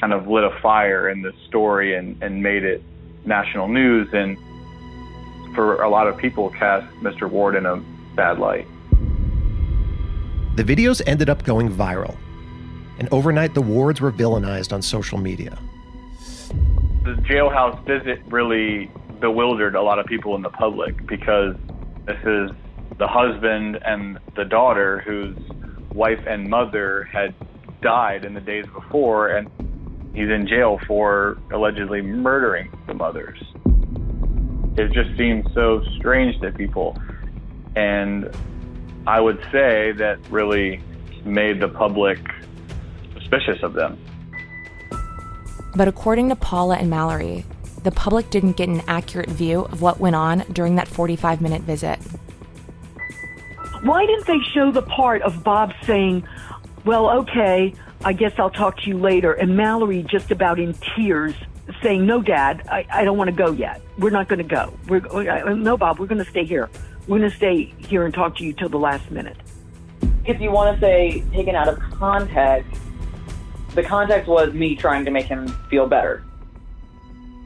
[0.00, 2.82] kind of lit a fire in this story and, and made it
[3.24, 4.36] national news and
[5.54, 7.30] for a lot of people cast Mr.
[7.30, 7.76] Ward in a
[8.16, 8.66] bad light.
[10.56, 12.16] The videos ended up going viral,
[12.98, 15.56] and overnight the Wards were villainized on social media.
[17.04, 21.54] The jailhouse visit really bewildered a lot of people in the public because
[22.06, 22.50] this is
[22.98, 25.36] the husband and the daughter whose
[25.92, 27.34] wife and mother had
[27.80, 29.48] died in the days before, and
[30.14, 33.38] he's in jail for allegedly murdering the mothers.
[34.76, 36.98] It just seems so strange to people.
[37.76, 38.34] And
[39.06, 40.80] I would say that really
[41.24, 42.18] made the public
[43.14, 43.98] suspicious of them.
[45.76, 47.44] But according to Paula and Mallory,
[47.84, 51.62] the public didn't get an accurate view of what went on during that 45 minute
[51.62, 51.98] visit.
[53.82, 56.26] Why didn't they show the part of Bob saying,
[56.86, 61.34] Well, okay, I guess I'll talk to you later, and Mallory just about in tears
[61.82, 63.82] saying, No, Dad, I, I don't want to go yet.
[63.98, 64.72] We're not going to go.
[64.88, 66.70] We're, uh, uh, no, Bob, we're going to stay here.
[67.06, 69.36] We're going to stay here and talk to you till the last minute.
[70.24, 72.80] If you want to say taken out of context,
[73.74, 76.24] the context was me trying to make him feel better.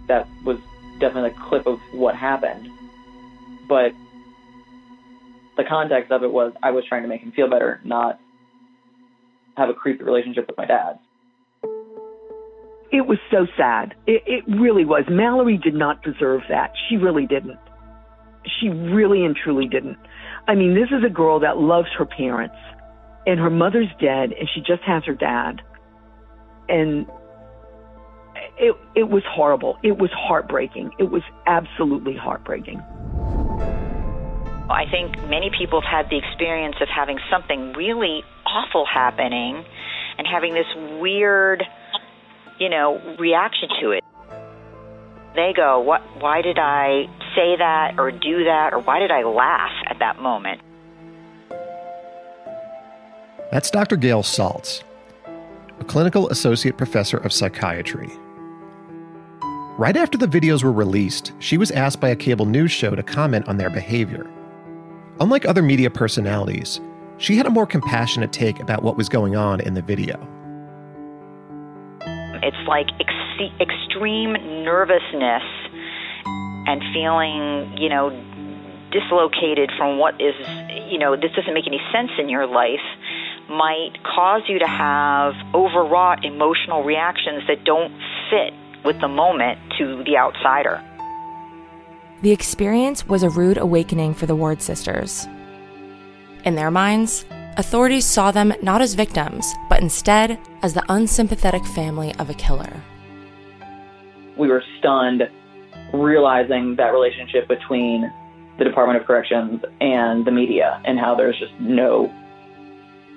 [0.08, 0.58] That was
[1.00, 2.68] definitely a clip of what happened.
[3.68, 3.92] But
[5.56, 8.18] the context of it was I was trying to make him feel better, not
[9.56, 10.98] have a creepy relationship with my dad.
[12.90, 13.94] It was so sad.
[14.06, 15.04] It, it really was.
[15.10, 16.72] Mallory did not deserve that.
[16.88, 17.58] She really didn't.
[18.60, 19.98] She really and truly didn't.
[20.46, 22.56] I mean, this is a girl that loves her parents,
[23.26, 25.60] and her mother's dead, and she just has her dad.
[26.70, 27.06] And
[28.58, 29.78] it it was horrible.
[29.82, 30.92] It was heartbreaking.
[30.98, 32.82] It was absolutely heartbreaking.
[34.70, 39.64] I think many people have had the experience of having something really awful happening
[40.18, 40.66] and having this
[41.00, 41.64] weird,
[42.58, 44.04] you know, reaction to it.
[45.34, 49.22] They go, "What why did I say that or do that or why did I
[49.22, 50.60] laugh at that moment?"
[53.50, 53.96] That's Dr.
[53.96, 54.82] Gail Saltz,
[55.80, 58.10] a clinical associate professor of psychiatry.
[59.78, 63.02] Right after the videos were released, she was asked by a cable news show to
[63.04, 64.28] comment on their behavior.
[65.20, 66.80] Unlike other media personalities,
[67.18, 70.16] she had a more compassionate take about what was going on in the video.
[72.42, 74.32] It's like ex- extreme
[74.64, 75.44] nervousness
[76.66, 78.10] and feeling, you know,
[78.90, 80.34] dislocated from what is,
[80.90, 82.82] you know, this doesn't make any sense in your life
[83.48, 87.92] might cause you to have overwrought emotional reactions that don't
[88.28, 88.52] fit
[88.84, 90.82] with the moment to the outsider.
[92.22, 95.26] The experience was a rude awakening for the Ward sisters.
[96.44, 97.24] In their minds,
[97.56, 102.82] authorities saw them not as victims, but instead as the unsympathetic family of a killer.
[104.36, 105.22] We were stunned
[105.92, 108.12] realizing that relationship between
[108.58, 112.12] the Department of Corrections and the media and how there's just no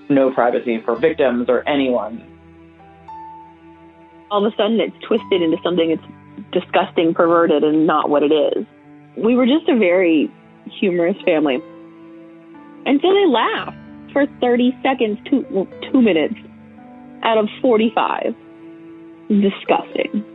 [0.09, 2.30] no privacy for victims or anyone.
[4.31, 8.31] All of a sudden it's twisted into something that's disgusting, perverted, and not what it
[8.31, 8.65] is
[9.17, 10.31] we were just a very
[10.79, 11.55] humorous family.
[12.85, 13.77] And so they laughed
[14.13, 16.35] for 30 seconds, two, well, two minutes
[17.23, 18.35] out of 45.
[19.29, 20.25] Disgusting.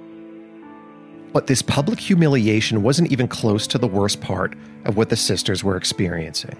[1.33, 4.55] But this public humiliation wasn't even close to the worst part
[4.87, 6.57] of what the sisters were experiencing.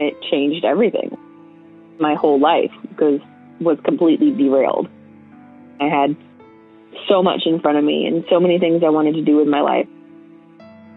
[0.00, 1.16] It changed everything.
[2.00, 3.20] My whole life was
[3.60, 4.88] was completely derailed.
[5.80, 6.16] I had
[7.08, 9.48] so much in front of me and so many things I wanted to do with
[9.48, 9.86] my life.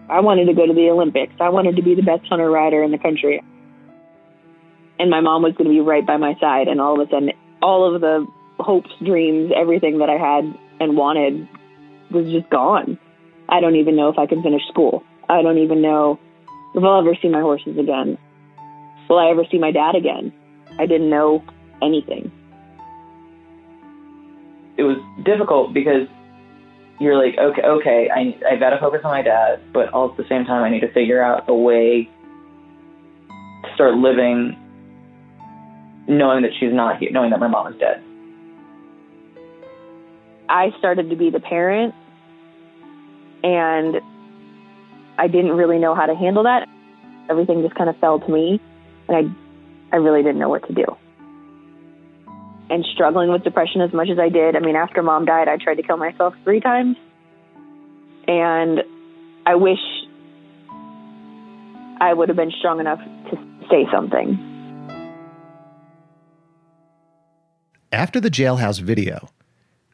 [0.08, 1.34] I wanted to go to the Olympics.
[1.40, 3.42] I wanted to be the best hunter rider in the country.
[4.98, 6.68] And my mom was going to be right by my side.
[6.68, 8.26] And all of a sudden, all of the
[8.58, 10.44] hopes, dreams, everything that I had
[10.80, 11.46] and wanted
[12.10, 12.98] was just gone.
[13.48, 15.02] I don't even know if I can finish school.
[15.28, 16.18] I don't even know
[16.74, 18.18] if I'll ever see my horses again.
[19.08, 20.32] Will I ever see my dad again?
[20.78, 21.44] I didn't know
[21.82, 22.30] anything.
[24.78, 26.06] It was difficult because
[27.00, 30.16] you're like, okay, okay, I I got to focus on my dad, but all at
[30.16, 32.08] the same time, I need to figure out a way
[33.64, 34.56] to start living,
[36.08, 38.02] knowing that she's not here, knowing that my mom is dead.
[40.48, 41.94] I started to be the parent,
[43.42, 44.00] and
[45.18, 46.68] I didn't really know how to handle that.
[47.28, 48.60] Everything just kind of fell to me,
[49.08, 49.16] and
[49.92, 50.84] I, I really didn't know what to do.
[52.70, 54.54] And struggling with depression as much as I did.
[54.54, 56.96] I mean, after mom died, I tried to kill myself three times,
[58.26, 58.82] and
[59.46, 59.78] I wish
[62.00, 63.00] I would have been strong enough
[63.30, 63.36] to
[63.70, 64.38] say something.
[67.90, 69.30] After the jailhouse video,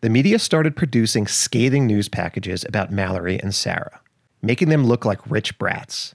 [0.00, 4.00] the media started producing scathing news packages about Mallory and Sarah,
[4.42, 6.12] making them look like rich brats,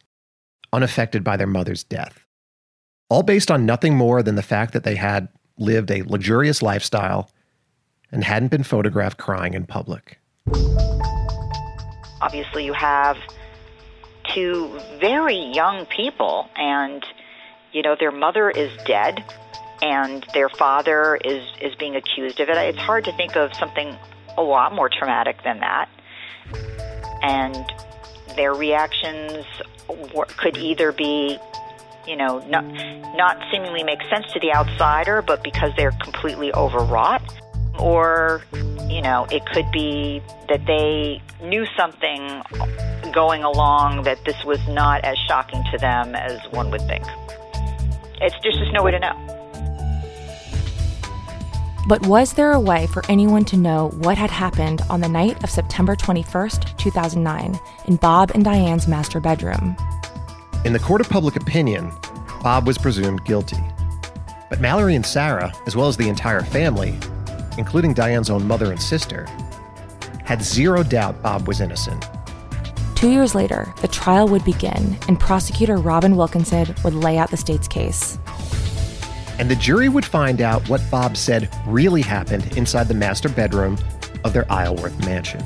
[0.74, 2.26] unaffected by their mother's death.
[3.10, 5.30] All based on nothing more than the fact that they had
[5.60, 7.30] lived a luxurious lifestyle
[8.12, 10.20] and hadn't been photographed crying in public.
[12.22, 13.18] Obviously, you have
[14.34, 17.06] two very young people, and
[17.72, 19.24] you know their mother is dead,
[19.82, 22.58] and their father is is being accused of it.
[22.58, 23.96] It's hard to think of something
[24.38, 25.90] a lot more traumatic than that,
[27.22, 27.66] and
[28.36, 29.46] their reactions
[30.38, 31.40] could either be
[32.10, 32.66] you know, not,
[33.16, 37.22] not seemingly make sense to the outsider, but because they're completely overwrought.
[37.78, 38.42] Or,
[38.90, 42.42] you know, it could be that they knew something
[43.14, 47.06] going along that this was not as shocking to them as one would think.
[48.22, 49.36] It's there's just no way to know.
[51.88, 55.44] But was there a way for anyone to know what had happened on the night
[55.44, 59.76] of September 21st, 2009, in Bob and Diane's master bedroom?
[60.66, 61.90] In the court of public opinion,
[62.44, 63.64] Bob was presumed guilty.
[64.50, 67.00] But Mallory and Sarah, as well as the entire family,
[67.58, 69.26] including Diane's own mother and sister,
[70.26, 72.06] had zero doubt Bob was innocent.
[72.94, 77.38] Two years later, the trial would begin, and prosecutor Robin Wilkinson would lay out the
[77.38, 78.18] state's case.
[79.40, 83.78] And the jury would find out what Bob said really happened inside the master bedroom
[84.26, 85.42] of their Isleworth mansion.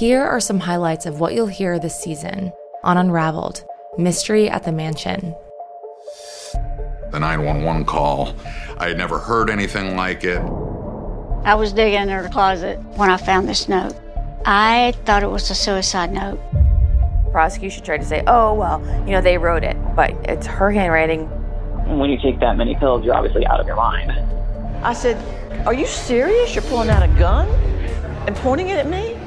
[0.00, 3.62] Here are some highlights of what you'll hear this season on Unraveled
[3.98, 5.34] Mystery at the Mansion.
[7.10, 8.34] The 911 call,
[8.78, 10.40] I had never heard anything like it.
[11.44, 13.94] I was digging in her closet when I found this note.
[14.46, 16.40] I thought it was a suicide note.
[17.30, 21.26] Prosecution tried to say, oh, well, you know, they wrote it, but it's her handwriting.
[21.98, 24.12] When you take that many pills, you're obviously out of your mind.
[24.82, 25.18] I said,
[25.66, 26.54] Are you serious?
[26.54, 27.46] You're pulling out a gun
[28.26, 29.19] and pointing it at me?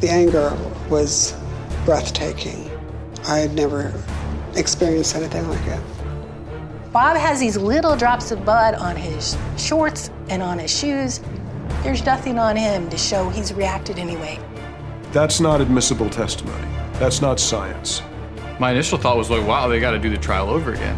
[0.00, 0.56] The anger
[0.90, 1.34] was
[1.84, 2.70] breathtaking.
[3.26, 3.92] I had never
[4.54, 5.80] experienced anything like it.
[6.92, 11.20] Bob has these little drops of blood on his shorts and on his shoes.
[11.82, 14.38] There's nothing on him to show he's reacted anyway.
[15.12, 16.68] That's not admissible testimony.
[16.94, 18.02] That's not science.
[18.60, 20.96] My initial thought was like, wow, they got to do the trial over again.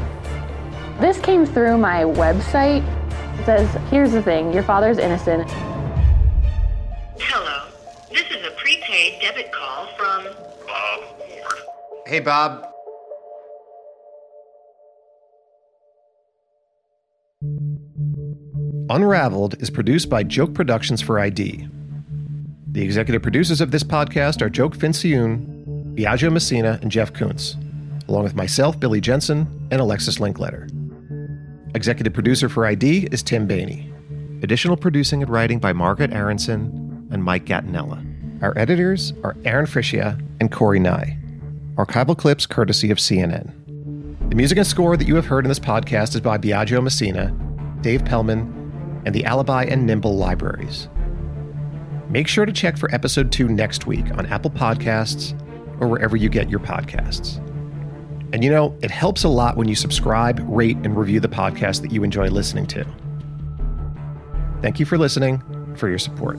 [1.00, 2.84] This came through my website.
[3.40, 5.48] It says, here's the thing your father's innocent.
[8.96, 10.24] Prepaid debit call from
[10.66, 11.58] Bob Ward.
[12.06, 12.66] Hey, Bob.
[18.88, 21.68] Unraveled is produced by Joke Productions for ID.
[22.72, 27.56] The executive producers of this podcast are Joke Fincioen, Biagio Messina, and Jeff Kuntz,
[28.08, 30.70] along with myself, Billy Jensen, and Alexis Linkletter.
[31.74, 33.92] Executive producer for ID is Tim Bainey.
[34.42, 38.05] Additional producing and writing by Margaret Aronson and Mike Gattinella.
[38.42, 41.16] Our editors are Aaron Frischia and Corey Nye.
[41.76, 43.50] Archival clips courtesy of CNN.
[44.28, 47.34] The music and score that you have heard in this podcast is by Biagio Messina,
[47.80, 50.88] Dave Pellman, and the Alibi and Nimble libraries.
[52.10, 55.32] Make sure to check for episode two next week on Apple Podcasts
[55.80, 57.38] or wherever you get your podcasts.
[58.34, 61.80] And you know, it helps a lot when you subscribe, rate, and review the podcast
[61.82, 62.86] that you enjoy listening to.
[64.60, 65.42] Thank you for listening,
[65.76, 66.38] for your support.